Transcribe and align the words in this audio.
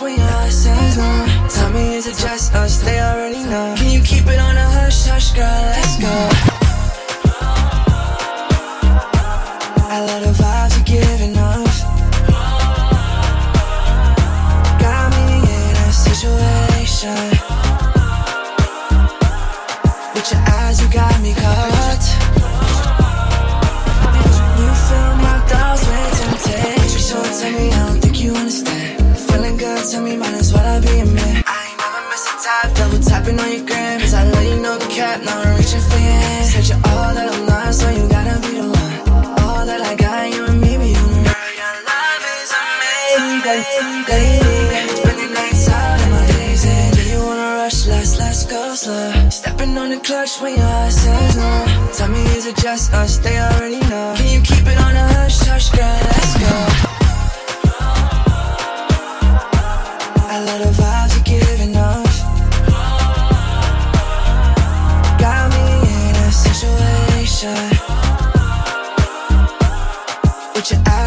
When 0.00 0.16
your 0.16 0.28
eyes 0.28 0.62
says 0.62 0.96
no. 0.96 1.48
Tell 1.48 1.70
me 1.70 1.94
is 1.96 2.06
it 2.06 2.16
just 2.16 2.54
us? 2.54 2.78
They 2.82 3.00
already 3.00 3.42
know. 3.44 3.67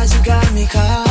You 0.10 0.24
got 0.24 0.52
me 0.54 0.66
caught. 0.66 1.11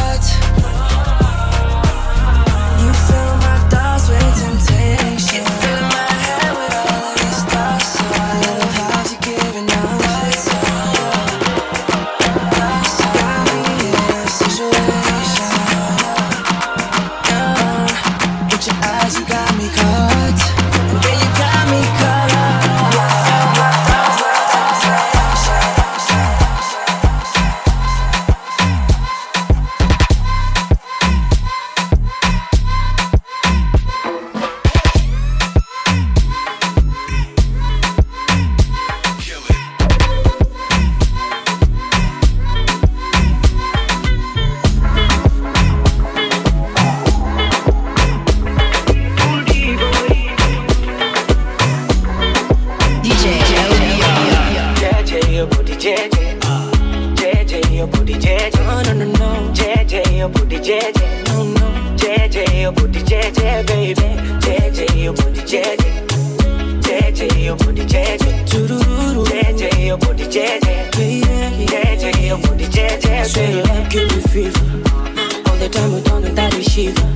Time 75.72 75.92
we 75.92 76.00
know 76.02 76.20
that 76.20 76.52
shiver. 76.62 77.06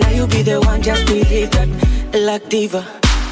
Now 0.00 0.10
you 0.10 0.26
be 0.26 0.42
the 0.42 0.60
one, 0.60 0.82
just 0.82 1.06
believe 1.06 1.50
that. 1.52 1.68
Like 2.14 2.48
diva, 2.48 2.84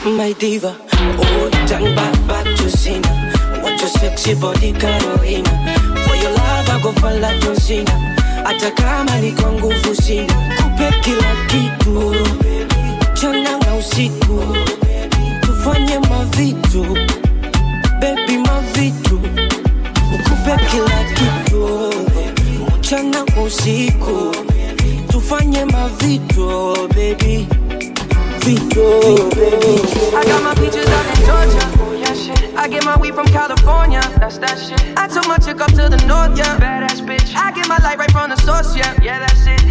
my 0.04 0.32
diva. 0.32 0.76
Oh, 0.94 1.50
turn 1.68 1.94
back, 1.94 2.14
back 2.26 2.44
to 2.58 2.70
sin. 2.70 3.02
What 3.62 3.78
your 3.80 3.88
sexy 3.88 4.34
body, 4.34 4.72
Carolina. 4.72 5.50
For 6.06 6.16
your 6.16 6.32
love, 6.32 6.68
I 6.68 6.80
go 6.82 6.92
fall 6.92 7.16
like 7.18 7.40
John 7.42 7.56
Cena. 7.56 7.90
Hata 8.44 8.70
kama 8.72 9.20
niko 9.20 9.94
sina, 9.94 10.34
kupe 10.56 10.90
kila 11.02 11.34
kitu 11.46 12.14
mchana 13.12 13.58
na 13.58 13.74
usiku, 13.74 14.56
tufanye 15.40 15.98
mavitu 15.98 16.82
baby, 18.00 18.38
mavitu 18.38 19.14
ukupe 20.14 20.56
kila 20.70 21.04
kitu 21.14 21.91
mchana 22.92 23.24
kwa 23.34 23.42
usiku 23.42 24.36
tufanye 25.08 25.64
mavitu 25.64 26.76
baby 26.88 27.48
vitu 28.44 28.80
baby 29.36 29.80
I 30.14 30.24
got 30.24 30.42
my 30.42 30.54
peaches 30.54 30.86
out 30.88 31.18
in 31.18 31.24
Georgia. 31.24 31.68
I 32.56 32.68
get 32.68 32.84
my 32.84 32.96
weed 33.00 33.14
from 33.14 33.26
California. 33.28 34.02
That's 34.20 34.38
that 34.38 34.58
shit. 34.58 34.98
I 34.98 35.08
took 35.08 35.26
my 35.26 35.38
chick 35.38 35.60
up 35.60 35.70
to 35.72 35.88
the 35.88 36.04
north, 36.06 36.36
yeah. 36.36 36.58
Badass 36.58 37.00
bitch. 37.00 37.34
I 37.34 37.50
get 37.52 37.66
my 37.66 37.78
light 37.78 37.98
right 37.98 38.10
from 38.10 38.28
the 38.28 38.36
source, 38.36 38.76
yeah. 38.76 38.94
Yeah, 39.02 39.18
that's 39.20 39.46
it. 39.46 39.64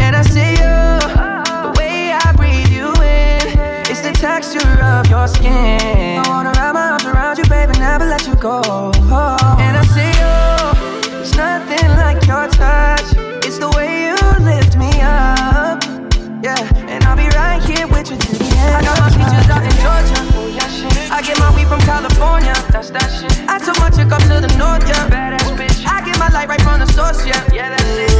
And 0.00 0.14
I 0.14 0.22
see 0.22 0.52
you, 0.62 0.76
the 1.66 1.74
way 1.76 2.12
I 2.12 2.32
breathe 2.36 2.70
you 2.70 2.86
in. 3.02 3.58
It's 3.90 4.02
the 4.02 4.12
texture 4.12 4.80
of 4.80 5.10
your 5.10 5.26
skin. 5.26 6.20
I 6.20 6.28
wanna 6.28 6.52
wrap 6.52 6.74
my 6.74 6.90
arms 6.90 7.04
around 7.04 7.38
you, 7.38 7.44
baby, 7.44 7.72
never 7.80 8.06
let 8.06 8.24
you 8.26 8.36
go. 8.36 8.62
Oh. 8.64 9.56
And 9.58 9.76
I 9.76 9.79
see 9.79 9.79
you, 9.79 9.79
it's 9.79 9.79
nothing 11.40 11.88
like 11.96 12.20
your 12.28 12.46
touch. 12.60 13.08
It's 13.46 13.58
the 13.58 13.70
way 13.76 13.88
you 14.04 14.16
lift 14.44 14.76
me 14.76 14.92
up. 15.00 15.80
Yeah, 16.44 16.60
and 16.92 17.00
I'll 17.04 17.16
be 17.16 17.28
right 17.40 17.62
here 17.64 17.86
with 17.88 18.10
you 18.10 18.18
to 18.24 18.30
the 18.36 18.48
end. 18.60 18.72
I 18.76 18.80
got 18.84 18.96
my 19.00 19.08
features 19.16 19.48
out 19.54 19.64
in 19.64 19.76
Georgia. 19.84 20.20
Oh, 20.36 20.48
yeah, 20.58 20.68
shit. 20.68 21.10
I 21.16 21.22
get 21.22 21.36
my 21.38 21.50
weed 21.56 21.68
from 21.72 21.80
California. 21.92 22.54
That's 22.72 22.90
that 22.96 23.08
shit. 23.16 23.32
I 23.48 23.56
took 23.64 23.76
my 23.80 23.88
chick 23.96 24.12
up 24.12 24.22
to 24.28 24.36
the 24.44 24.52
north, 24.60 24.84
yeah. 24.90 25.08
Badass 25.12 25.48
bitch. 25.56 25.78
I 25.86 26.04
get 26.04 26.18
my 26.18 26.28
light 26.28 26.48
right 26.48 26.60
from 26.60 26.80
the 26.80 26.88
source, 26.96 27.24
yeah. 27.26 27.40
Yeah, 27.52 27.70
that's 27.72 27.96
it. 28.04 28.10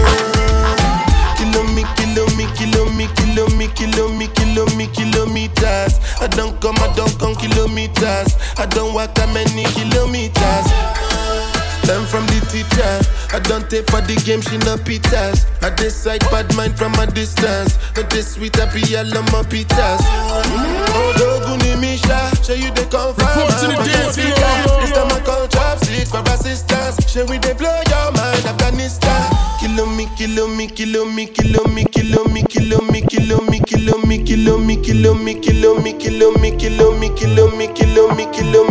Kilo 1.36 1.62
me, 1.74 3.68
kilo 3.76 4.08
me, 4.18 4.28
kilo 4.36 4.66
me, 4.76 4.86
kilometers. 4.88 5.94
I 6.20 6.26
don't 6.28 6.60
come, 6.60 6.76
I 6.80 6.92
don't 6.94 7.16
come 7.18 7.34
kilometers. 7.34 8.36
I 8.58 8.66
don't 8.66 8.92
walk 8.92 9.14
that 9.14 9.32
many 9.32 9.64
kilometers. 9.72 10.29
I 13.32 13.38
don't 13.38 13.70
take 13.70 13.86
for 13.86 14.00
the 14.00 14.16
game, 14.26 14.42
she 14.42 14.58
no 14.66 14.74
pitas. 14.76 15.46
I 15.62 15.70
decide 15.70 16.20
bad 16.34 16.50
mind 16.56 16.76
from 16.76 16.94
a 16.94 17.06
distance. 17.06 17.78
But 17.94 18.10
this 18.10 18.34
sweet 18.34 18.56
happy 18.56 18.80
yellow 18.90 19.22
my 19.30 19.46
pitas. 19.46 20.02
Oh, 20.02 21.14
Doguni 21.14 21.78
Misha, 21.80 22.18
show 22.42 22.54
you 22.54 22.74
the 22.74 22.82
comfort. 22.90 23.22
Report 23.22 23.54
to 23.62 23.66
the 23.70 23.86
dance 23.86 24.18
floor. 24.18 24.80
This 24.82 24.90
time 24.90 25.12
I 25.14 25.20
call 25.22 25.46
chopsticks 25.46 26.10
for 26.10 26.26
assistance. 26.26 26.98
Show 27.06 27.24
we 27.26 27.38
they 27.38 27.54
blow 27.54 27.70
your 27.86 28.10
mind, 28.18 28.44
Afghanistan. 28.50 29.22
Kilo 29.60 29.86
me, 29.86 30.08
kilo 30.16 30.48
me, 30.48 30.66
kilo 30.66 31.04
me, 31.04 31.26
kilo 31.26 31.62
me, 31.70 31.84
kilo 31.84 32.24
me, 32.24 32.42
kilo 32.50 32.82
me, 32.90 33.00
kilo 33.06 33.38
me, 33.46 33.60
kilo 33.62 33.96
me, 34.02 34.18
kilo 34.26 34.58
me, 34.58 34.74
kilo 34.74 34.74
me, 34.74 34.76
kilo 34.76 35.14
me, 35.14 35.34
kilo 35.34 35.78
me, 35.78 35.92
kilo 35.94 36.32
me, 36.34 36.50
kilo 36.58 36.98
me, 36.98 37.08
kilo 37.14 37.48
me, 37.54 37.66
kilo 37.74 38.08
me, 38.14 38.26
kilo 38.32 38.69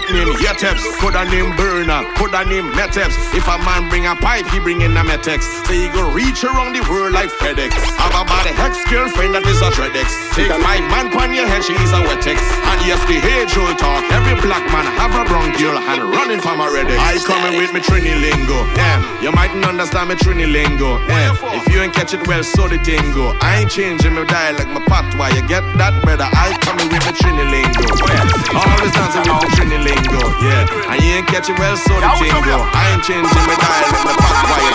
slap 0.00 0.14
name, 0.14 0.34
Yeteps. 0.36 0.82
Could 0.98 1.14
a 1.14 1.24
name 1.30 1.54
burner, 1.56 2.04
could 2.16 2.34
a 2.34 2.44
name 2.44 2.72
Meteps. 2.72 3.34
If 3.34 3.46
a 3.46 3.58
man 3.64 3.88
bring 3.88 4.06
a 4.06 4.14
pipe, 4.16 4.46
he 4.46 4.58
bring 4.60 4.80
in 4.82 4.96
a 4.96 5.02
Metex. 5.02 5.42
So 5.66 5.72
he 5.72 5.88
go 5.88 6.10
reach 6.12 6.44
around 6.44 6.74
the 6.74 6.82
world 6.88 7.12
like 7.12 7.30
FedEx. 7.30 7.72
Have 7.98 8.14
a 8.14 8.24
body 8.24 8.50
hex 8.50 8.82
girlfriend 8.88 9.34
that 9.34 9.46
is 9.46 9.60
a 9.60 9.70
Tredex. 9.70 10.08
Take 10.34 10.52
five 10.62 10.84
man 10.90 11.10
pon 11.10 11.34
your 11.34 11.46
head, 11.46 11.64
she 11.64 11.74
is 11.74 11.92
a 11.92 12.00
Wetex. 12.00 12.38
And 12.40 12.80
yes, 12.86 13.00
the 13.06 13.18
age 13.20 13.56
old 13.56 13.78
talk. 13.78 14.04
Every 14.12 14.36
black 14.40 14.64
man 14.72 14.86
have 14.96 15.14
a 15.14 15.24
brown 15.28 15.52
girl 15.56 15.78
and 15.78 16.02
running 16.10 16.40
from 16.40 16.60
a 16.60 16.68
Redex. 16.68 16.98
I 16.98 17.18
coming 17.24 17.58
with 17.58 17.72
me 17.72 17.80
Trini 17.80 18.16
lingo. 18.20 18.64
Yeah, 18.76 19.00
you 19.20 19.32
mightn't 19.32 19.64
understand 19.64 20.08
me 20.10 20.14
Trini 20.16 20.50
lingo. 20.50 20.98
Yeah, 21.08 21.34
if 21.56 21.68
you 21.72 21.80
ain't 21.80 21.94
catch 21.94 22.14
it 22.14 22.26
well, 22.26 22.42
so 22.42 22.68
the 22.68 22.78
tingo. 22.78 23.36
I 23.40 23.62
ain't 23.62 23.70
changing 23.70 24.14
my 24.14 24.24
dialect, 24.24 24.68
my 24.70 24.80
patois. 24.86 25.34
You 25.34 25.46
get 25.46 25.64
that, 25.78 25.94
better? 26.04 26.28
I 26.28 26.56
coming 26.60 26.88
with 26.88 27.02
me 27.04 27.12
Trini 27.12 27.44
lingo. 27.50 27.84
Yeah, 28.08 28.60
always 28.60 28.92
dancing 28.92 29.24
with 29.26 29.40
the 29.42 29.89
thing 29.94 30.04
go, 30.06 30.22
yeah. 30.42 30.92
And 30.92 31.02
you 31.02 31.10
ain't 31.18 31.26
catching 31.26 31.56
well, 31.56 31.76
so 31.76 31.98
the 31.98 32.08
thing 32.18 32.30
go. 32.46 32.62
I 32.62 32.94
ain't 32.94 33.04
changing 33.04 33.46
my 33.46 33.56
dial, 33.58 34.04
my 34.04 34.14
back 34.14 34.44
wire. 34.46 34.69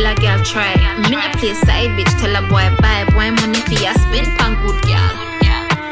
Tell 0.00 0.12
a 0.12 0.14
girl 0.14 0.44
try. 0.44 0.74
Me 1.10 1.16
a 1.16 1.30
play 1.36 1.54
side 1.54 1.90
bitch, 1.96 2.12
tell 2.20 2.36
a 2.36 2.48
boy 2.48 2.68
buy. 2.80 3.04
Boy 3.12 3.30
money 3.32 3.60
for 3.60 3.82
ya 3.82 3.92
spin 3.92 4.24
pan 4.36 4.54
good 4.62 4.80
girl. 4.82 5.12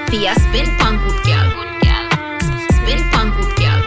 For 0.09 0.17
ya 0.17 0.35
spin 0.35 0.67
pan 0.79 0.97
good 1.03 1.21
girl. 1.25 1.49
Spin 2.77 3.01
pan 3.11 3.31
good 3.37 3.53
girl. 3.57 3.81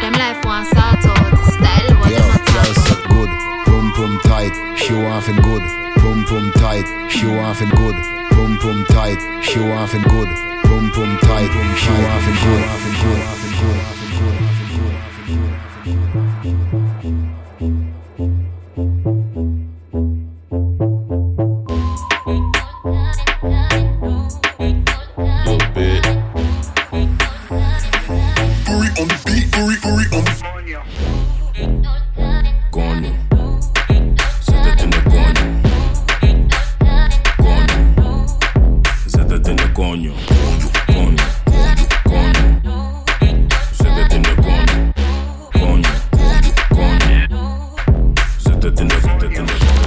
Them 0.00 0.12
life 0.14 0.44
want 0.44 0.66
sort 0.68 1.04
out. 1.06 1.38
Style 1.54 1.94
what 1.98 2.10
Yo, 2.10 2.18
them 2.18 2.56
a 2.58 2.74
talk 2.86 3.02
good, 3.08 3.30
pum 3.66 3.92
pum 3.94 4.20
tight, 4.24 4.54
she 4.76 4.94
off 4.94 5.28
and 5.28 5.42
good, 5.42 5.62
pum 5.96 6.24
pum 6.24 6.52
tight, 6.52 6.86
she 7.10 7.26
off 7.26 7.60
and 7.60 7.72
good, 7.72 7.96
pum 8.30 8.58
pum 8.58 8.84
tight, 8.88 9.20
she 9.42 9.60
off 9.60 9.94
and 9.94 10.04
good, 10.04 10.28
pum 10.64 10.90
pum 10.92 11.18
tight, 11.22 11.50
she 11.76 11.90
off 11.90 12.26
and 12.26 12.38
good, 12.46 12.87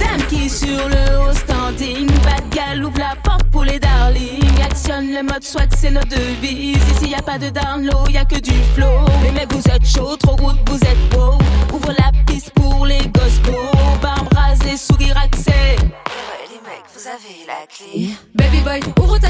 Dame 0.00 0.22
qui 0.28 0.46
est 0.46 0.48
sur 0.48 0.88
le 0.88 1.18
haut 1.18 1.32
standing. 1.34 2.06
Bad 2.24 2.48
gal 2.50 2.84
ouvre 2.84 2.98
la 2.98 3.14
porte 3.22 3.44
pour 3.50 3.64
les 3.64 3.78
darlings. 3.78 4.62
Actionne 4.62 5.12
le 5.12 5.22
mode 5.22 5.42
swag, 5.42 5.68
c'est 5.76 5.90
notre 5.90 6.08
devise. 6.08 6.76
Ici 6.92 7.10
y 7.10 7.14
a 7.14 7.22
pas 7.22 7.38
de 7.38 7.50
down 7.50 7.84
low, 7.84 8.08
y 8.10 8.16
a 8.16 8.24
que 8.24 8.40
du 8.40 8.54
flow. 8.74 9.06
Les 9.22 9.30
mecs, 9.32 9.52
vous 9.52 9.62
êtes 9.70 9.86
chauds, 9.86 10.16
trop 10.16 10.36
route, 10.36 10.58
vous 10.68 10.76
êtes 10.76 11.08
beaux. 11.10 11.38
Ouvre 11.72 11.92
la 11.98 12.10
piste 12.26 12.50
pour 12.54 12.86
les 12.86 13.06
gospels. 13.08 13.54
Barbe 14.00 14.28
rasée, 14.34 14.76
sourire 14.76 15.16
axé. 15.16 15.52
les 15.52 16.60
mecs, 16.64 16.88
vous 16.94 17.06
avez 17.06 17.46
la 17.46 17.66
clé. 17.66 18.10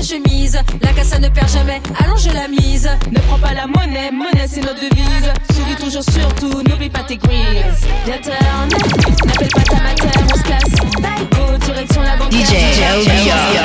Chemise. 0.03 0.59
La 0.83 0.93
casse 0.93 1.19
ne 1.19 1.29
perd 1.29 1.49
jamais, 1.49 1.81
allonge 2.03 2.27
la 2.33 2.49
mise. 2.49 2.89
Ne 3.11 3.19
prends 3.21 3.39
pas 3.39 3.55
la 3.55 3.67
monnaie, 3.67 4.11
monnaie 4.11 4.47
c'est 4.47 4.61
notre 4.61 4.81
devise. 4.81 5.33
Souris 5.55 5.77
toujours 5.77 6.03
surtout, 6.03 6.63
n'oublie 6.63 6.91
pas 6.91 7.05
tes 7.05 7.17
grilles. 7.17 7.65
Viens 8.05 8.19
turn, 8.19 8.69
n'appelle 9.27 9.49
pas 9.49 9.63
ta 9.63 9.77
mater, 9.77 10.09
on 10.33 10.37
se 10.37 10.43
casse. 10.43 10.75
Go, 11.31 11.59
direction 11.67 12.03
la 12.03 12.17
banque. 12.17 12.33
DJ 12.33 13.62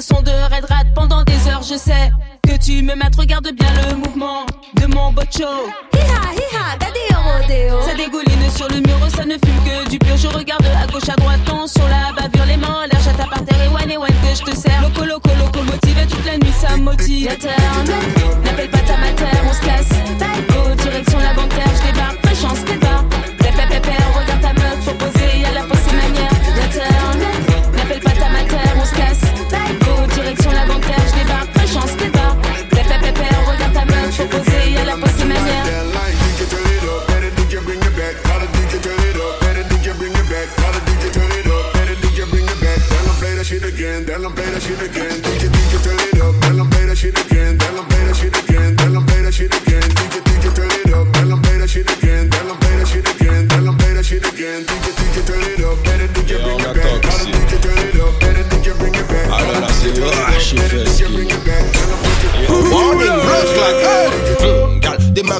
un 0.00 0.14
son 0.14 0.22
de 0.22 0.30
Red 0.30 0.64
Rat 0.64 0.84
pendant 0.94 1.22
des 1.24 1.48
heures, 1.48 1.62
je 1.62 1.76
sais. 1.76 2.10
Que 2.42 2.56
tu 2.56 2.82
me 2.82 2.94
mates, 2.94 3.16
regarde 3.16 3.48
bien 3.52 3.68
le 3.88 3.96
mouvement 3.96 4.46
de 4.74 4.86
mon 4.86 5.12
bocho. 5.12 5.44
Hi-ha, 5.94 6.32
hi-ha, 6.32 7.38
rodéo. 7.38 7.82
Ça 7.82 7.94
dégouline 7.94 8.50
sur 8.54 8.68
le 8.68 8.76
mur, 8.76 8.98
ça 9.14 9.24
ne 9.24 9.32
fume 9.32 9.60
que 9.64 9.90
du 9.90 9.98
pur. 9.98 10.16
Je 10.16 10.28
regarde 10.28 10.64
à 10.64 10.86
gauche, 10.90 11.08
à 11.08 11.16
droite, 11.16 11.44
tension 11.44 11.82
la 11.88 12.12
bavure, 12.14 12.46
les 12.46 12.56
mains 12.56 12.82
en 12.82 12.86
l'air, 12.86 13.00
j'attends 13.04 13.28
par 13.28 13.44
terre 13.44 13.62
et 13.62 13.68
one 13.68 13.90
et 13.90 13.98
one 13.98 14.08
que 14.08 14.34
je 14.34 14.42
te 14.42 14.56
sers. 14.56 14.80
Loco, 14.80 15.04
loco, 15.04 15.30
locomotive, 15.38 16.06
toute 16.08 16.24
la 16.24 16.38
nuit 16.38 16.54
ça 16.58 16.76
motive. 16.78 17.28
N'appelle 18.44 18.70
pas 18.70 18.78
ta 18.78 18.96
mater, 18.96 19.36
on 19.48 19.52
se 19.52 19.60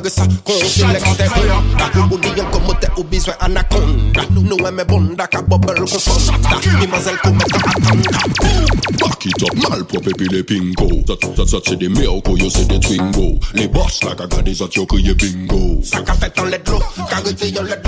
gjøre 0.00 0.12
seg 0.12 0.32
konstig 0.44 1.00
til 1.18 1.28
hånda. 1.50 1.88
Oljen 2.10 2.48
kommer 2.52 2.76
til 2.80 2.90
å 2.96 3.04
bli 3.04 3.20
svær 3.20 3.36
anakonda. 3.44 4.24
Noe 4.36 4.72
med 4.72 4.86
bånda 4.88 5.26
kan 5.30 5.46
boble 5.48 5.74
konfronta. 5.80 6.60
Immazel 6.80 7.18
kommer 7.24 7.44
til 7.50 7.60
atanda. 7.60 8.20
Back 9.00 9.26
it 9.26 9.42
up, 9.42 9.54
malproppe 9.60 10.14
pille 10.18 10.42
pingo. 10.44 10.88
Twingo. 12.80 13.26
Boss 13.72 14.00
a 14.08 14.14
gadis 14.26 14.60
at 14.60 14.76
jeg 14.76 14.88
krier 14.88 15.14
bingo. 15.14 15.60
Snakka 15.84 16.14
fett 16.14 16.40
om 16.40 16.48
ledlo, 16.50 16.80
kan 17.10 17.22
rute 17.26 17.52
gjøre 17.52 17.80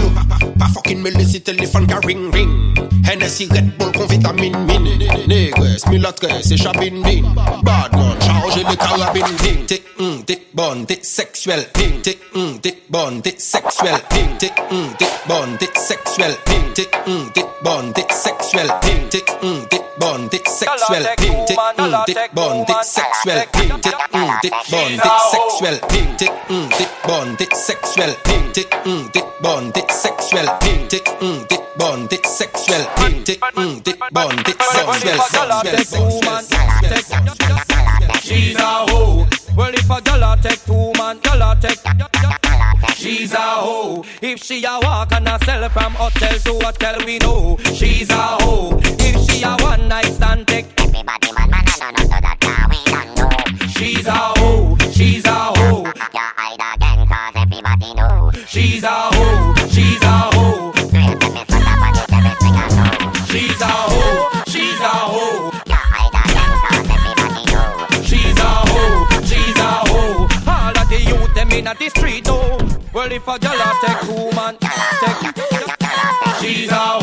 fucking 0.75 1.03
med 1.03 1.13
lyst 1.19 1.35
i 1.35 1.41
telefonen 1.41 2.03
ring 2.07 2.35
ring. 2.35 2.53
Hennessy 3.05 3.49
Red 3.51 3.73
Bull 3.79 4.09
vitamin 4.09 4.55
min. 4.67 4.85
Negre, 5.29 5.79
smil 5.79 6.07
og 6.07 6.15
tre, 6.21 6.43
se 6.43 6.57
chabin 6.57 7.01
man. 7.01 8.12
Badman, 8.43 8.51
chargez 8.51 8.65
les 8.65 8.77
carabines 8.77 9.37
ding 9.37 9.67
T'es 9.67 9.83
hum, 9.99 10.25
t'es 10.25 10.47
bonne, 10.55 10.87
t'es 10.87 11.01
sexuelle 11.03 11.67
ding 11.75 12.01
T'es 12.03 12.19
hum, 12.35 12.59
t'es 12.61 12.83
bonne, 12.89 13.23
t'es 13.23 13.35
sexuelle 13.39 14.01
ding 14.11 14.37
T'es 14.39 14.53
hum, 14.71 14.93
t'es 14.99 15.07
bonne, 15.25 15.57
t'es 15.59 15.69
sexuelle 15.75 16.37
ding 16.47 16.73
T'es 16.75 16.89
hum, 17.07 17.31
t'es 17.35 17.45
bonne, 17.63 17.93
t'es 17.93 18.05
sexuelle 18.11 18.71
ding 18.83 19.09
T'es 19.11 19.23
hum, 19.43 19.67
t'es 19.71 19.81
bonne, 19.99 20.29
t'es 20.29 20.43
sexuelle 20.45 21.09
ding 21.19 21.45
T'es 21.47 21.57
hum, 21.79 22.05
t'es 22.07 22.15
bonne, 22.33 22.65
t'es 22.67 22.75
sexuelle 22.83 23.47
ding 23.53 23.81
T'es 23.81 23.91
hum, 24.15 24.39
t'es 24.41 24.51
bonne, 24.71 24.97
t'es 24.97 25.11
sexuelle 25.25 25.81
ding 25.89 26.17
T'es 26.17 26.29
hum, 26.51 26.69
t'es 26.79 26.87
bonne, 27.05 27.37
t'es 27.37 27.49
sexuelle 27.55 28.17
ding 28.25 28.53
T'es 28.53 28.69
hum, 28.87 29.09
t'es 29.13 29.23
bonne, 29.41 29.73
t'es 29.73 29.87
sexuelle 29.95 30.51
ding 30.61 30.89
T'es 30.89 31.01
hum, 31.21 31.45
t'es 31.47 31.57
bonne, 31.75 32.09
t'es 32.09 32.21
sexuelle 32.25 32.87
ding 32.97 33.23
T'es 33.25 33.39
hum, 33.57 33.83
t'es 33.83 33.95
bonne, 34.11 34.43
t'es 34.45 34.57
sexuelle 34.75 35.21
She's 38.33 38.57
a 38.57 38.63
hoe. 38.63 39.27
Well, 39.57 39.75
if 39.75 39.91
a 39.91 39.97
gyal 40.01 40.25
a 40.39 40.43
take 40.43 40.65
two 40.65 40.93
man, 40.99 41.19
gyal 41.21 41.43
a 41.53 41.61
take. 41.61 42.97
She's 42.97 43.33
a 43.35 43.37
hoe. 43.39 44.05
If 44.23 44.43
she 44.43 44.65
a 44.65 44.79
walk 44.81 45.13
and 45.13 45.29
a 45.29 45.39
sell 45.45 45.69
from 45.69 45.93
hotel 45.95 46.39
to 46.39 46.65
hotel, 46.65 46.97
we 47.05 47.19
know 47.19 47.59
she's 47.75 48.09
a 48.11 48.15
hoe. 48.15 48.79
If 48.83 49.31
she 49.31 49.43
a 49.43 49.57
one 49.63 49.89
night 49.89 50.07
stand 50.07 50.47
take. 50.49 50.67
Everybody 50.81 51.33
man 51.37 51.51
man 51.51 51.65
no 51.81 51.91
no 51.91 51.91
no 51.91 52.21
that 52.21 52.39
now 52.43 52.67
we 52.71 52.81
don't 52.91 53.17
know. 53.17 53.69
She's 53.69 54.07
a 54.07 54.13
hoe. 54.13 54.77
She's 54.93 55.25
a 55.27 55.31
hoe. 55.33 55.85
You 55.85 56.21
hide 56.37 56.75
again 56.75 57.07
'cause 57.07 57.35
everybody 57.37 57.95
know. 57.95 58.31
She's 58.47 58.83
a 58.85 58.89
hoe. 58.89 59.55
She's 59.69 60.03
a 60.03 60.07
hoe. 60.07 60.32
Them 71.53 71.59
inna 71.59 71.75
the 71.79 71.89
street 71.91 72.25
though. 72.25 72.59
Well 72.93 73.13
if 73.13 73.27
a 73.27 73.33
a 73.33 73.39
take 73.39 74.01
two 74.01 74.31
man, 74.37 74.57
take. 74.59 75.37
She's 76.41 76.71
a 76.71 77.02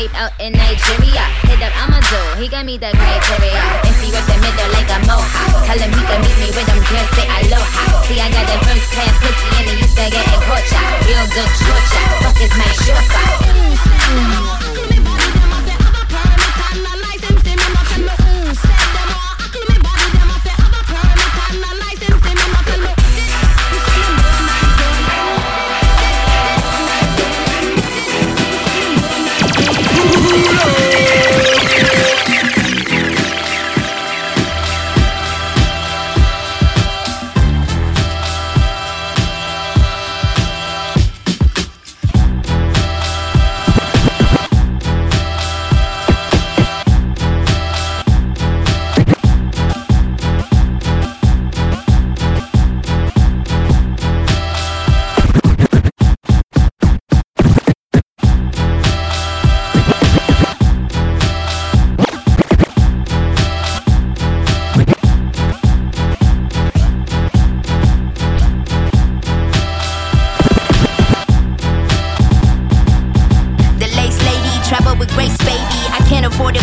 mixtape 0.00 0.14
out 0.14 0.32
in 0.40 0.52
Nigeria. 0.52 1.24
Hit 1.44 1.62
up 1.62 1.74
Amazon, 1.76 2.38
he 2.38 2.48
got 2.48 2.64
me 2.64 2.78
the 2.78 2.90
criteria. 2.92 3.60
If 3.84 4.00
he 4.00 4.12
work 4.12 4.24
the 4.26 4.38
middle 4.40 4.70
like 4.72 4.88
a 4.88 4.98
mohawk, 5.06 5.66
tell 5.66 5.78
him 5.78 5.92
he 5.92 6.02
can 6.06 6.20
meet 6.20 6.38
me 6.40 6.48
with 6.56 6.66
them 6.66 6.80
girls, 6.88 7.10
say 7.16 7.26
aloha. 7.28 8.02
See, 8.04 8.20
I 8.20 8.30
got 8.30 8.46
that 8.46 8.60
first 8.64 8.86
class 8.92 9.14
pussy 9.20 9.48
and 9.58 9.68
he 9.68 9.76
used 9.80 9.96
to 9.96 10.04
get 10.10 10.26
a 10.26 10.38
cocha. 10.48 10.80
Real 11.06 11.26
good 11.34 11.50
chocha. 11.60 12.02
Fuck 12.24 12.40
is 12.40 12.52
my 12.56 12.68
chauffeur. 12.84 14.59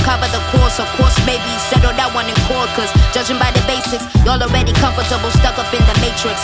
Cover 0.03 0.27
the 0.29 0.41
course, 0.53 0.77
of 0.77 0.89
course, 0.99 1.15
maybe 1.25 1.47
settle 1.69 1.93
that 1.95 2.11
one 2.11 2.27
in 2.27 2.37
court. 2.49 2.69
Cause 2.75 2.89
judging 3.15 3.39
by 3.39 3.49
the 3.53 3.63
basics, 3.69 4.03
y'all 4.25 4.41
already 4.41 4.73
comfortable, 4.77 5.31
stuck 5.37 5.57
up 5.57 5.69
in 5.73 5.81
the 5.85 5.95
matrix. 6.03 6.37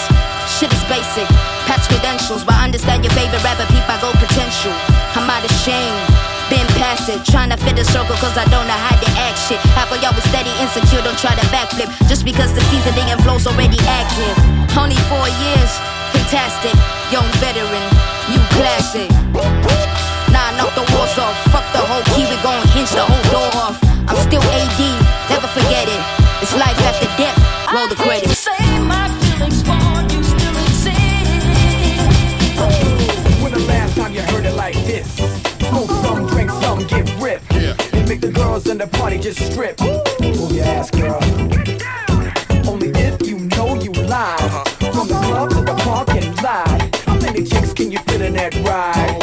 Shit 0.58 0.72
is 0.72 0.84
basic, 0.90 1.28
patch 1.68 1.86
credentials, 1.92 2.44
but 2.44 2.56
understand 2.58 3.04
your 3.04 3.14
favorite 3.14 3.44
rapper, 3.44 3.68
peep, 3.70 3.86
I 3.86 3.98
go 4.00 4.10
potential. 4.16 4.74
I'm 5.18 5.30
out 5.30 5.44
of 5.44 5.54
shame. 5.64 5.98
Been 6.52 6.68
past 6.76 7.08
it, 7.08 7.24
trying 7.24 7.50
to 7.50 7.58
fit 7.58 7.80
the 7.80 7.88
circle 7.88 8.16
cause 8.20 8.36
I 8.36 8.44
don't 8.52 8.68
know 8.68 8.76
how 8.76 8.94
to 9.00 9.10
act 9.16 9.40
shit. 9.48 9.60
Half 9.74 9.96
of 9.96 10.04
y'all 10.04 10.14
was 10.14 10.28
steady, 10.28 10.52
insecure, 10.60 11.02
don't 11.02 11.18
try 11.18 11.34
to 11.34 11.46
backflip. 11.50 11.88
Just 12.12 12.28
because 12.28 12.52
the 12.52 12.62
seasoning 12.68 13.08
and 13.10 13.20
flow's 13.24 13.48
already 13.48 13.80
active. 13.88 14.36
Only 14.76 15.00
four 15.08 15.26
years, 15.40 15.72
fantastic. 16.12 16.76
Young 17.10 17.26
veteran, 17.40 17.88
new 18.28 18.44
classic. 18.60 19.10
Nah, 20.34 20.50
knock 20.58 20.74
the 20.74 20.86
walls 20.92 21.16
off. 21.22 21.38
Fuck 21.54 21.66
the 21.72 21.82
whole 21.86 22.04
key, 22.12 22.26
we 22.26 22.38
gon' 22.42 22.63
hinge 22.84 22.96
the 22.96 23.06
whole 23.06 23.32
door 23.32 23.50
off. 23.62 23.80
I'm 24.08 24.18
still 24.28 24.42
AD, 24.42 24.80
never 25.30 25.48
forget 25.48 25.88
it. 25.88 26.04
It's 26.42 26.54
life 26.56 26.78
after 26.90 27.08
death, 27.18 27.38
roll 27.74 27.88
the 27.88 27.96
credits. 27.96 28.48
When 33.42 33.52
the 33.52 33.66
last 33.68 33.96
time 33.96 34.14
you 34.14 34.22
heard 34.22 34.46
it 34.46 34.56
like 34.56 34.76
this? 34.86 35.08
Smoke 35.70 35.90
some, 36.04 36.28
drink 36.28 36.50
some, 36.52 36.86
get 36.88 37.08
ripped. 37.22 37.54
And 37.94 38.08
make 38.08 38.22
the 38.22 38.32
girls 38.32 38.68
in 38.68 38.78
the 38.78 38.88
party 38.88 39.18
just 39.18 39.40
strip. 39.52 39.80
Move 39.80 40.52
your 40.52 40.66
ass, 40.66 40.92
girl. 40.92 41.20
Only 42.68 42.90
if 42.90 43.26
you 43.26 43.40
know 43.56 43.76
you 43.76 43.92
live. 43.92 44.42
Uh-huh. 44.42 44.92
From 44.92 45.08
the 45.08 45.20
club 45.26 45.50
to 45.52 45.62
the 45.62 45.76
parking 45.84 46.36
lot. 46.38 46.96
How 47.06 47.16
many 47.20 47.44
chicks 47.44 47.74
can 47.74 47.92
you 47.92 48.00
fit 48.00 48.22
in 48.22 48.34
that 48.34 48.54
ride? 48.68 49.23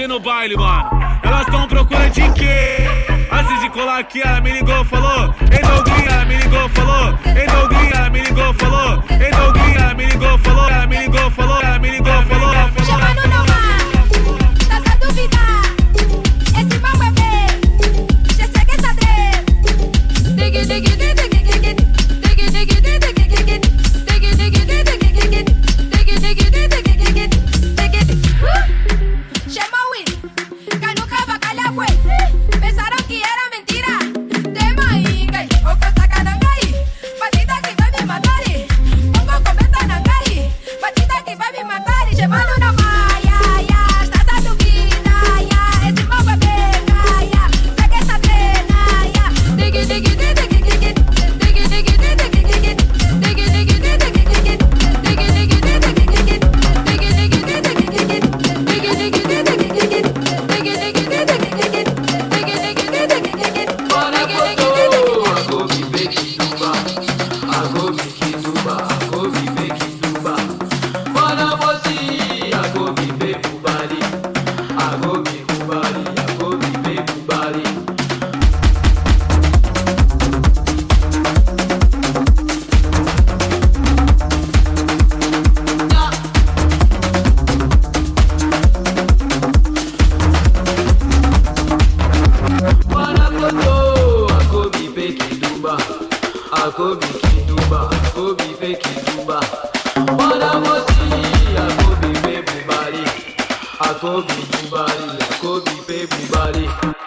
ver 0.00 0.08
no 0.08 0.18
baile, 0.18 0.56
mano. 0.56 0.88
Elas 1.22 1.46
tão 1.46 1.68
procura 1.68 2.08
de 2.08 2.22
quê? 2.32 2.88
Antes 3.30 3.60
de 3.60 3.68
colar 3.68 3.98
aqui, 3.98 4.22
ela 4.22 4.40
me 4.40 4.50
ligou, 4.52 4.82
falou. 4.86 5.34
Ei, 5.52 5.60
Douglinha, 5.60 6.10
ela 6.10 6.24
me 6.24 6.36
ligou, 6.36 6.68
falou. 6.70 7.18
Ei, 7.26 7.46
Douglinha, 7.46 7.92
ela 7.94 8.10
me 8.10 8.20
ligou, 8.22 8.54
falou. 8.54 8.99
Kobe 96.68 97.06
Kiduba, 97.22 97.88
Kobe 98.14 98.44
Pe 98.60 98.74
Kiduba. 98.76 99.40
Bada 100.16 100.60
Mosi, 100.60 101.08
Kobe 101.80 102.12
Pe 102.22 102.42
Bubari, 102.46 103.04
Kobe 104.00 104.34
Bubari, 104.50 105.08
Kobe 105.40 105.74
Pe 105.86 106.06
Bubari. 106.06 106.99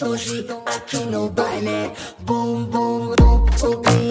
Mais 0.00 0.02
hoje 0.02 0.46
aqui 0.66 0.98
no 0.98 1.30
baile. 1.30 1.92
Bum, 2.20 2.64
bum, 2.64 3.14
bum, 3.16 3.46
o 3.62 3.76
gringo 3.80 4.05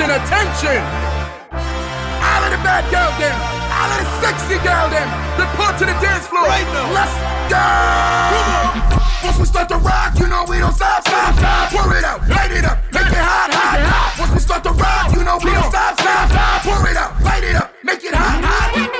Attention, 0.00 0.16
attention! 0.24 0.80
All 1.52 2.40
of 2.40 2.48
the 2.48 2.60
bad 2.64 2.88
girl 2.88 3.12
them, 3.20 3.36
all 3.68 3.92
of 3.92 4.00
the 4.00 4.08
sexy 4.24 4.56
girl 4.64 4.88
them, 4.88 5.04
report 5.36 5.76
to 5.76 5.84
the 5.84 5.92
dance 6.00 6.24
floor. 6.24 6.48
Right 6.48 6.64
now. 6.72 6.88
Let's 6.88 7.12
go! 7.52 9.28
Once 9.28 9.36
we 9.36 9.44
start 9.44 9.68
to 9.68 9.76
rock, 9.76 10.16
you 10.18 10.26
know 10.26 10.46
we 10.48 10.56
don't 10.56 10.72
stop, 10.72 11.06
stop, 11.06 11.36
stop. 11.36 11.68
Pour 11.68 11.94
it 11.94 12.02
out, 12.02 12.26
light 12.32 12.50
it 12.50 12.64
up, 12.64 12.80
make 12.96 13.12
it 13.12 13.20
hot, 13.20 13.52
hot, 13.52 13.80
hot. 13.84 14.16
Once 14.18 14.32
we 14.32 14.40
start 14.40 14.64
to 14.64 14.72
rock, 14.72 15.12
you 15.12 15.22
know 15.22 15.36
we 15.36 15.52
don't 15.52 15.68
stop, 15.68 16.00
stop, 16.00 16.30
stop. 16.32 16.62
Pour 16.64 16.80
it 16.88 16.96
out, 16.96 17.20
light 17.20 17.44
it 17.44 17.56
up, 17.56 17.74
make 17.84 18.02
it 18.02 18.14
hot, 18.14 18.40
hot. 18.40 18.99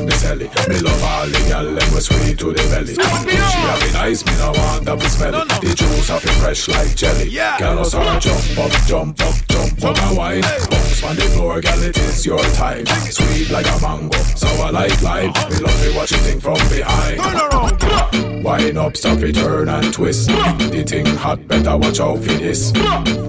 me 0.69 0.79
love 0.79 1.03
all 1.03 1.27
the 1.27 1.39
gal 1.47 1.65
them 1.65 1.93
was 1.93 2.05
sweet 2.05 2.37
to 2.39 2.51
the 2.51 2.63
belly. 2.69 2.93
She 2.93 3.59
have 3.67 3.81
it 3.83 3.93
nice, 3.93 4.25
me 4.25 4.33
no 4.37 4.51
want 4.51 4.85
to 4.85 4.95
be 4.97 5.07
smelly. 5.07 5.47
The 5.61 5.73
juice 5.75 6.09
of 6.09 6.23
it 6.23 6.35
fresh 6.41 6.67
like 6.67 6.95
jelly. 6.95 7.29
Yeah. 7.29 7.57
Gal 7.57 7.79
us 7.79 7.93
all 7.93 8.19
jump 8.19 8.57
up, 8.57 8.71
jump 8.85 9.21
up, 9.21 9.35
jump 9.47 9.83
up 9.83 9.97
and 10.03 10.17
wine. 10.17 10.41
Bounce 10.41 11.03
on 11.03 11.15
the 11.15 11.23
floor, 11.33 11.61
gal 11.61 11.81
it 11.83 11.97
is 11.97 12.25
your 12.25 12.43
time. 12.55 12.85
Sweet 12.85 13.49
like 13.49 13.67
a 13.67 13.79
mango, 13.81 14.17
sour 14.35 14.71
like 14.71 15.01
lime. 15.01 15.33
Me 15.49 15.57
love 15.59 15.85
it 15.85 15.95
watch 15.95 16.11
it 16.11 16.21
thing 16.25 16.39
from 16.39 16.57
behind. 16.69 18.43
Wine 18.43 18.77
up, 18.77 18.97
stop 18.97 19.19
it, 19.19 19.35
turn 19.35 19.69
and 19.69 19.93
twist. 19.93 20.27
The 20.27 20.83
thing 20.85 21.05
hot, 21.05 21.47
better 21.47 21.77
watch 21.77 21.99
out 21.99 22.17
for 22.17 22.33
this. 22.33 22.71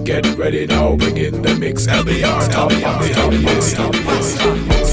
Get 0.03 0.25
ready 0.37 0.65
now, 0.65 0.95
bring 0.95 1.17
in 1.17 1.41
the 1.41 1.55
mix. 1.55 1.87
LBR, 1.87 2.51
top 2.51 2.71
of 2.71 2.79
the 2.79 3.13
top 3.13 3.31
list. 3.31 3.75
Top 3.75 3.93
list, 3.93 3.97
top 3.97 4.05
list, 4.05 4.37
top 4.39 4.55
list. 4.67 4.92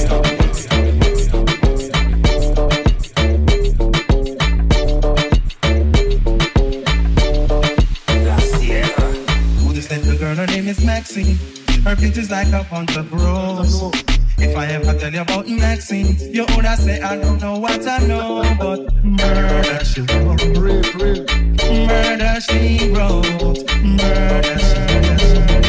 Maxine. 11.01 11.35
Her 11.83 11.95
beauty's 11.95 12.29
like 12.29 12.49
a 12.49 12.63
bunch 12.69 12.95
of 12.95 13.11
rose. 13.11 13.91
If 14.37 14.55
I 14.55 14.67
ever 14.67 14.93
tell 14.99 15.11
you 15.11 15.21
about 15.21 15.47
Maxine, 15.47 16.15
you 16.31 16.45
would 16.55 16.65
say 16.77 17.01
I 17.01 17.17
don't 17.17 17.41
know 17.41 17.57
what 17.57 17.87
I 17.87 18.05
know, 18.05 18.43
but 18.59 18.93
murder 19.03 19.83
she 19.83 20.01
wrote. 20.01 20.45
Murder 21.89 22.39
she 22.41 22.91
wrote. 22.91 23.25
Murder 23.83 24.59
she 24.61 25.01
wrote. 25.09 25.65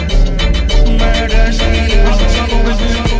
Murder 1.00 1.52
she 1.52 1.96
wrote. 1.96 3.11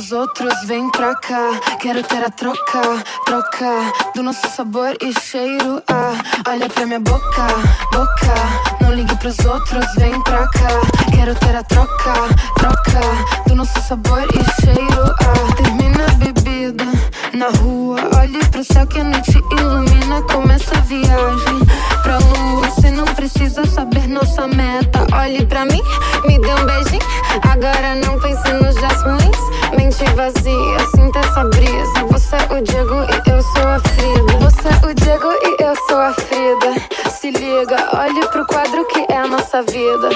os 0.00 0.12
outros, 0.12 0.54
vem 0.64 0.90
pra 0.90 1.14
cá. 1.16 1.60
Quero 1.78 2.02
ter 2.02 2.24
a 2.24 2.30
troca, 2.30 2.80
troca 3.26 3.92
do 4.14 4.22
nosso 4.22 4.48
sabor 4.48 4.96
e 4.98 5.12
cheiro. 5.20 5.82
Ah, 5.88 6.14
olha 6.48 6.68
pra 6.70 6.86
minha 6.86 7.00
boca, 7.00 7.46
boca. 7.92 8.34
Não 8.80 8.94
ligue 8.94 9.14
pros 9.16 9.38
outros, 9.40 9.84
vem 9.98 10.18
pra 10.22 10.48
cá. 10.48 10.80
Quero 11.14 11.34
ter 11.34 11.54
a 11.54 11.62
troca, 11.62 12.14
troca 12.56 13.00
do 13.46 13.54
nosso 13.54 13.78
sabor 13.82 14.22
e 14.22 14.62
cheiro. 14.62 15.14
Ah, 15.20 15.62
termina 15.62 16.06
a 16.06 16.14
bebida. 16.14 16.99
Na 17.32 17.48
rua, 17.48 18.00
olhe 18.18 18.44
pro 18.46 18.64
céu 18.64 18.86
que 18.86 18.98
a 18.98 19.04
noite 19.04 19.38
ilumina. 19.52 20.20
Começa 20.22 20.76
a 20.76 20.80
viagem 20.80 21.60
pra 22.02 22.18
lua. 22.18 22.68
Você 22.68 22.90
não 22.90 23.04
precisa 23.04 23.64
saber 23.66 24.08
nossa 24.08 24.48
meta. 24.48 25.06
Olhe 25.14 25.46
pra 25.46 25.64
mim, 25.64 25.80
me 26.26 26.38
dê 26.40 26.52
um 26.52 26.66
beijinho. 26.66 27.02
Agora 27.48 27.94
não 27.94 28.18
pense 28.20 28.52
nos 28.52 28.74
jasmins. 28.74 29.38
Mente 29.76 30.04
vazia, 30.16 30.78
sinta 30.94 31.20
essa 31.20 31.44
brisa. 31.44 32.04
Você 32.10 32.36
é 32.36 32.58
o 32.58 32.62
Diego 32.62 32.94
e 32.94 33.30
eu 33.30 33.42
sou 33.42 33.68
a 33.68 33.78
Frida. 33.78 34.38
Você 34.40 34.68
é 34.68 34.90
o 34.90 34.94
Diego 34.94 35.32
e 35.42 35.62
eu 35.62 35.76
sou 35.88 36.00
a 36.00 36.12
Frida. 36.12 37.10
Se 37.10 37.30
liga, 37.30 37.96
olhe 37.96 38.26
pro 38.28 38.44
quadro 38.46 38.84
que 38.86 39.06
é 39.08 39.16
a 39.16 39.26
nossa 39.28 39.62
vida. 39.62 40.10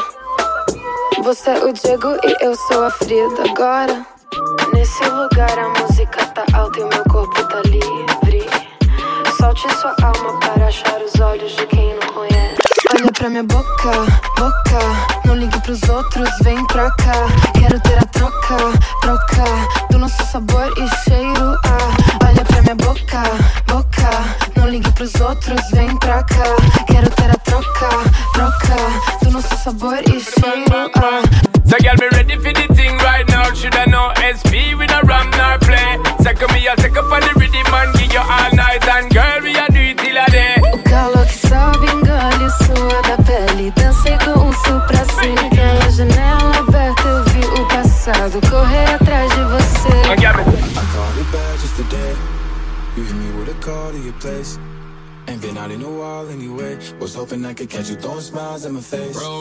Você 1.23 1.51
é 1.51 1.65
o 1.65 1.73
Diego 1.73 2.17
e 2.25 2.45
eu 2.45 2.57
sou 2.57 2.85
a 2.85 2.91
Frida. 2.91 3.51
Agora. 3.51 4.15
Nesse 4.73 5.05
lugar 5.05 5.59
a 5.59 5.69
música 5.81 6.25
tá 6.27 6.45
alta 6.55 6.81
e 6.81 6.83
o 6.83 6.89
meu 6.89 7.05
corpo 7.05 7.43
tá 7.49 7.61
livre. 7.67 8.49
Solte 9.39 9.73
sua 9.75 9.95
alma 10.03 10.41
para 10.41 10.67
achar 10.67 11.01
os 11.01 11.21
olhos 11.21 11.55
de 11.57 11.67
quem 11.67 11.95
não 11.95 12.13
conhece. 12.13 12.57
Olha 12.95 13.13
pra 13.13 13.31
minha 13.31 13.45
boca, 13.45 13.91
boca. 14.37 14.79
Não 15.25 15.37
ligue 15.37 15.61
pros 15.61 15.83
outros, 15.89 16.29
vem 16.43 16.67
pra 16.67 16.91
cá. 16.93 17.27
Quero 17.59 17.81
ter 17.81 17.99
a 17.99 18.07
troca, 18.07 18.57
troca. 19.01 19.14
my 58.75 58.81
face. 58.81 59.17
Bro. 59.17 59.34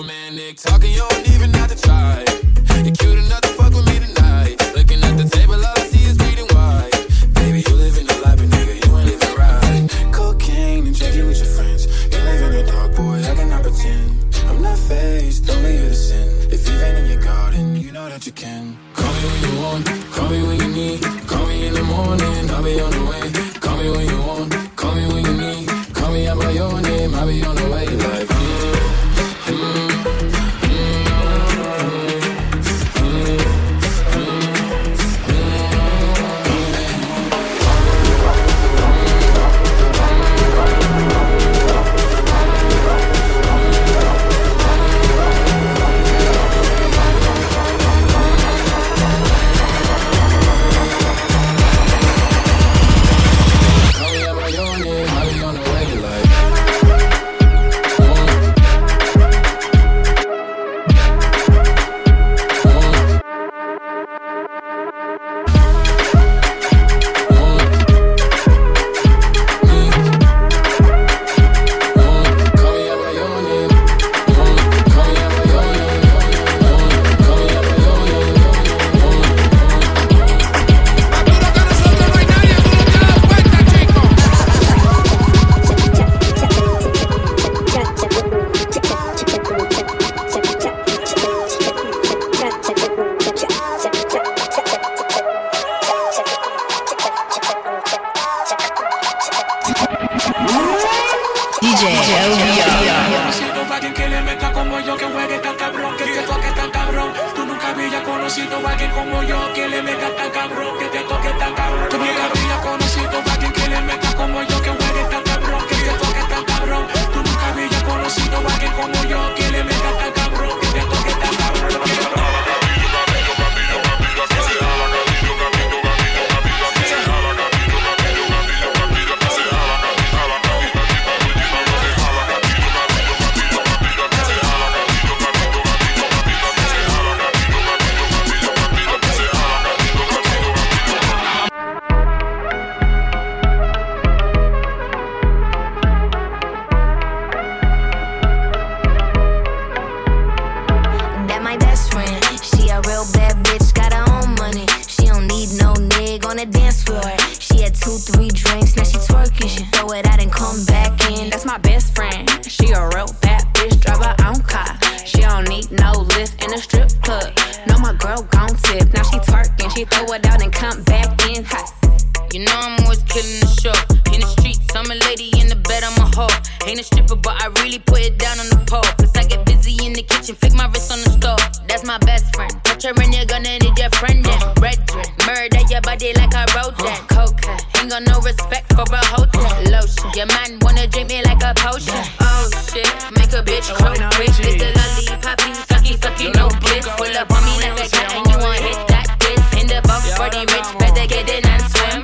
Respect 188.34 188.74
for 188.74 188.86
a 188.90 189.02
hotel. 189.14 189.46
Lotion, 189.70 190.10
your 190.18 190.28
man 190.28 190.58
wanna 190.62 190.88
drink 190.88 191.10
me 191.10 191.22
like 191.24 191.44
a 191.44 191.54
potion. 191.56 192.02
Oh 192.20 192.50
shit, 192.70 192.90
make 193.14 193.34
a 193.34 193.42
bitch 193.46 193.70
croak 193.78 194.02
quick. 194.18 194.34
It's 194.34 194.58
the 194.58 194.70
lollipop, 194.74 195.40
sucky, 195.70 195.94
sucky, 196.02 196.28
no 196.36 196.50
bliss. 196.62 196.88
Pull 196.98 197.14
up 197.18 197.32
on 197.32 197.44
me 197.46 197.54
like 197.62 197.78
a 197.78 197.88
cat 197.90 198.10
and 198.18 198.26
you 198.30 198.38
want 198.42 198.60
hit 198.60 198.80
that 198.90 199.08
kiss. 199.22 199.42
In 199.62 199.68
the 199.68 199.80
box 199.88 200.10
for 200.18 200.30
the 200.30 200.42
rich, 200.54 200.70
better 200.82 201.06
get 201.08 201.30
in 201.30 201.46
and 201.46 201.64
swim. 201.74 202.02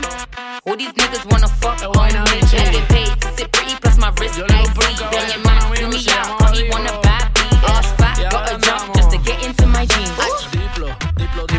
All 0.66 0.78
these 0.78 0.94
niggas 0.94 1.26
wanna 1.32 1.50
fuck 1.62 1.82
on 1.82 2.14
me. 2.32 2.40
I 2.54 2.72
get 2.72 2.88
paid 2.90 3.14
to 3.22 3.28
sit 3.38 3.52
pretty, 3.52 3.76
plus 3.82 3.98
my 3.98 4.14
wrist 4.20 4.40
icy. 4.40 5.06
Then 5.12 5.26
your 5.34 5.49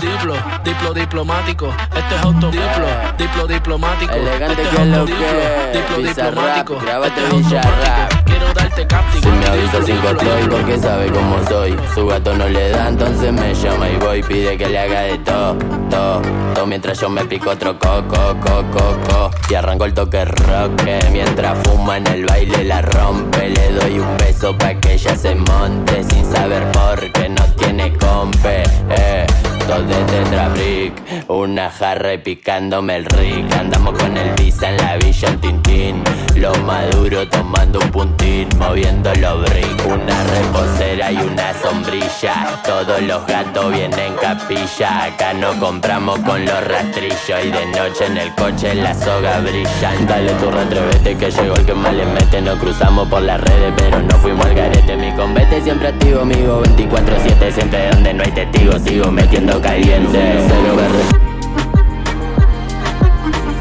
Diplo, 0.00 0.34
diplo 0.64 0.94
diplomático. 0.94 1.74
Este 1.96 2.14
es 2.14 2.22
auto 2.22 2.50
diplo, 2.50 2.86
diplo 3.16 3.46
diplomático. 3.46 4.14
Elegante 4.14 4.62
este 4.62 4.76
que 4.76 4.82
es 4.82 4.88
lo 4.88 5.06
diplo, 5.06 5.26
que 5.72 5.78
diplo 5.78 5.96
Bizarrap, 5.98 6.34
diplomático. 6.34 6.78
grábate 6.80 7.20
Este 7.24 7.36
es 7.36 7.48
Villa 7.48 7.60
automático. 7.60 7.86
Rap. 7.86 8.24
Quiero 8.24 8.52
darte 8.54 8.86
cáptico. 8.86 9.22
Si 9.22 9.28
me 9.28 9.46
avisa 9.46 9.82
sin 9.84 9.96
control 9.96 10.48
porque 10.50 10.78
sabe 10.78 11.10
cómo 11.10 11.36
soy 11.48 11.76
Su 11.94 12.06
gato 12.06 12.34
no 12.34 12.48
le 12.48 12.70
da, 12.70 12.88
entonces 12.88 13.32
me 13.32 13.54
llama 13.54 13.88
y 13.88 13.96
voy 13.96 14.22
Pide 14.22 14.56
que 14.56 14.68
le 14.68 14.78
haga 14.78 15.00
de 15.00 15.18
todo, 15.18 15.56
todo, 15.90 16.22
todo 16.54 16.66
Mientras 16.66 17.00
yo 17.00 17.08
me 17.08 17.24
pico 17.24 17.50
otro 17.50 17.78
coco, 17.78 18.36
coco, 18.40 18.64
coco 18.72 19.30
Y 19.50 19.54
arranco 19.54 19.86
el 19.86 19.94
toque 19.94 20.24
rock 20.24 20.82
Mientras 21.12 21.58
fuma 21.66 21.96
en 21.96 22.06
el 22.06 22.26
baile 22.26 22.64
la 22.64 22.82
rompe 22.82 23.48
Le 23.48 23.72
doy 23.72 23.98
un 23.98 24.16
beso 24.18 24.56
pa' 24.56 24.74
que 24.74 24.94
ella 24.94 25.16
se 25.16 25.34
monte 25.34 26.04
Sin 26.04 26.24
saber 26.30 26.70
por 26.72 27.00
qué 27.12 27.28
no 27.28 27.44
tiene 27.56 27.96
compe 27.96 28.62
eh. 28.90 29.26
Dos 29.68 29.86
de 29.86 29.96
Tetra 30.04 30.48
Brick, 30.48 30.94
una 31.28 31.68
jarra 31.68 32.14
y 32.14 32.18
picándome 32.18 32.96
el 32.96 33.04
rick. 33.04 33.54
Andamos 33.54 33.98
con 33.98 34.16
el 34.16 34.32
visa 34.32 34.70
en 34.70 34.78
la 34.78 34.96
villa, 34.96 35.28
el 35.28 35.38
tintín. 35.40 36.02
Lo 36.36 36.54
maduro 36.64 37.28
tomando 37.28 37.78
un 37.78 37.90
puntín, 37.90 38.48
moviendo 38.58 39.12
los 39.16 39.42
brick. 39.42 39.86
Una 39.86 40.24
reposera 40.24 41.12
y 41.12 41.18
una 41.18 41.52
sombrilla. 41.52 42.62
Todos 42.64 43.02
los 43.02 43.26
gatos 43.26 43.70
vienen 43.74 44.14
capilla. 44.14 45.04
Acá 45.04 45.34
no 45.34 45.52
compramos 45.60 46.18
con 46.20 46.46
los 46.46 46.66
rastrillos. 46.66 47.44
Y 47.44 47.50
de 47.50 47.66
noche 47.66 48.06
en 48.06 48.16
el 48.16 48.34
coche 48.36 48.74
la 48.74 48.94
soga 48.94 49.40
brillan 49.40 50.06
Dale 50.06 50.32
tu 50.32 50.50
retrevete 50.50 51.14
que 51.18 51.30
llegó 51.30 51.54
el 51.54 51.66
que 51.66 51.74
más 51.74 51.92
le 51.92 52.06
mete. 52.06 52.40
Nos 52.40 52.58
cruzamos 52.58 53.06
por 53.08 53.20
las 53.20 53.38
redes 53.38 53.74
pero 53.76 54.00
no 54.00 54.16
fuimos 54.16 54.46
al 54.46 54.54
garete. 54.54 54.96
Mi 54.96 55.12
combate 55.12 55.60
siempre 55.60 55.88
activo, 55.88 56.22
amigo 56.22 56.62
24-7 56.62 57.52
Siempre 57.52 57.90
donde 57.90 58.14
no 58.14 58.22
hay 58.24 58.32
testigos 58.32 58.80
sigo 58.82 59.10
metiendo 59.10 59.57
caliente 59.60 60.44
Cero 60.48 60.76
verde. 60.76 61.04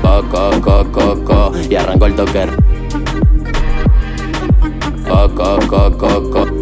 Coco, 0.02 0.62
coco, 0.62 1.22
coco 1.24 1.52
Y 1.70 1.76
arrancó 1.76 2.06
el 2.06 2.16
toque. 2.16 2.48
Coco, 5.08 5.60
coco, 5.68 6.30
coco 6.30 6.57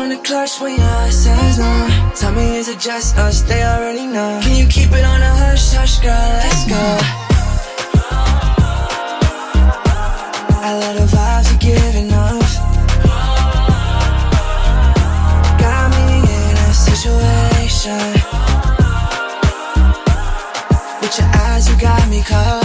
on 0.00 0.08
the 0.08 0.16
clutch 0.16 0.60
when 0.60 0.76
your 0.76 0.86
heart 0.86 1.12
says 1.12 1.58
no. 1.58 2.12
Tell 2.16 2.32
me, 2.32 2.56
is 2.56 2.68
it 2.68 2.78
just 2.78 3.16
us? 3.16 3.42
They 3.42 3.62
already 3.62 4.06
know. 4.06 4.40
Can 4.42 4.56
you 4.56 4.66
keep 4.66 4.90
it 4.92 5.04
on 5.04 5.20
a 5.20 5.32
hush, 5.42 5.72
hush, 5.72 5.98
girl? 6.00 6.30
Let's 6.44 6.64
go. 6.74 6.84
I 10.66 10.70
love 10.80 10.96
the 11.00 11.06
vibes 11.16 11.46
you're 11.50 11.64
giving 11.70 12.12
off. 12.12 12.52
Got 15.64 15.86
me 15.96 16.06
in 16.48 16.56
a 16.68 16.72
situation. 16.88 18.06
With 21.00 21.18
your 21.18 21.30
eyes, 21.44 21.68
you 21.70 21.76
got 21.80 22.08
me 22.08 22.22
caught. 22.22 22.59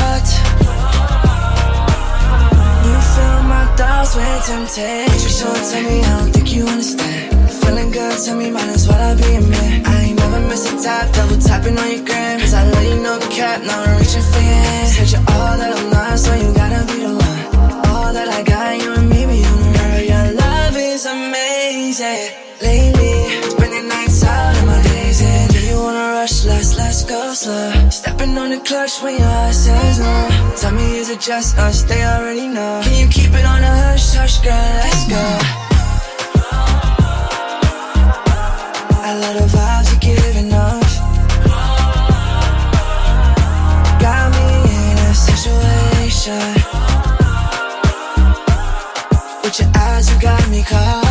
Thoughts 3.77 4.15
with 4.15 4.45
temptation. 4.45 5.29
So 5.29 5.47
tell 5.53 5.83
me, 5.83 6.01
I 6.01 6.19
don't 6.19 6.31
think 6.31 6.53
you 6.53 6.65
understand. 6.65 7.51
Feeling 7.61 7.91
good, 7.91 8.17
tell 8.23 8.37
me, 8.37 8.51
might 8.51 8.69
as 8.69 8.87
well 8.87 9.01
I 9.01 9.15
be 9.15 9.35
a 9.35 9.41
man. 9.41 9.85
I 9.85 10.03
ain't 10.05 10.19
never 10.19 10.39
miss 10.47 10.71
a 10.71 10.81
tap, 10.81 11.13
double 11.13 11.37
tapping 11.37 11.77
on 11.77 11.91
your 11.91 12.05
gram. 12.05 12.39
Cause 12.39 12.53
I 12.53 12.69
know 12.69 12.81
you 12.81 13.01
know 13.01 13.19
the 13.19 13.27
cap, 13.27 13.61
now 13.63 13.83
I'm 13.83 13.99
reaching 13.99 14.21
for 14.21 14.39
your 14.39 14.61
hand. 14.67 14.89
Said 14.89 15.11
you're 15.11 15.27
all 15.33 15.57
that 15.57 15.77
I'm 15.77 15.89
not, 15.91 16.19
so 16.19 16.33
you 16.35 16.53
gotta 16.53 16.81
be 16.91 16.99
the 17.05 17.14
let's 26.95 27.09
go 27.09 27.33
slow. 27.33 27.89
Stepping 27.89 28.37
on 28.37 28.49
the 28.51 28.59
clutch 28.59 29.01
when 29.01 29.17
your 29.17 29.27
heart 29.27 29.53
says 29.53 29.99
no. 29.99 30.53
Tell 30.55 30.71
me, 30.71 30.97
is 30.97 31.09
it 31.09 31.19
just 31.19 31.57
us? 31.57 31.83
They 31.83 32.03
already 32.05 32.47
know. 32.47 32.81
Can 32.83 32.95
you 33.01 33.07
keep 33.07 33.31
it 33.33 33.45
on 33.45 33.63
a 33.63 33.73
hush, 33.83 34.13
hush, 34.13 34.37
girl? 34.39 34.53
Let's 34.53 35.07
go. 35.09 35.23
I 39.07 39.11
love 39.21 39.35
the 39.41 39.47
vibes 39.57 39.87
you're 39.91 40.15
giving 40.15 40.53
off. 40.53 40.91
Got 43.99 44.31
me 44.35 44.47
in 44.79 44.97
a 44.97 45.13
situation. 45.29 46.45
With 49.43 49.59
your 49.59 49.69
eyes, 49.75 50.13
you 50.13 50.21
got 50.21 50.49
me 50.49 50.63
caught. 50.63 51.04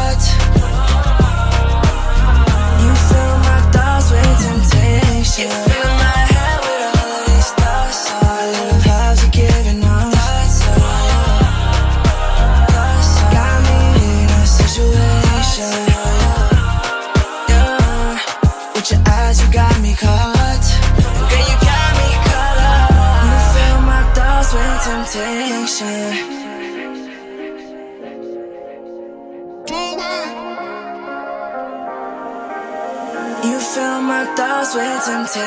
You 35.34 35.40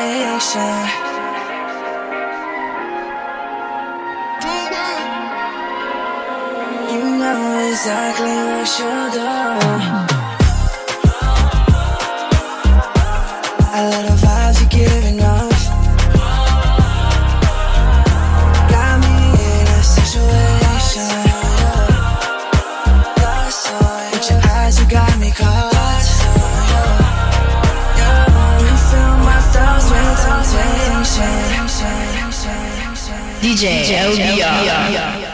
know 7.20 7.42
exactly 7.70 8.36
what 8.50 8.68
you'll 8.80 9.12
do. 9.16 9.28
I 13.72 13.80
love 13.92 14.17
DJ 33.58 33.90
LBR. 34.14 35.27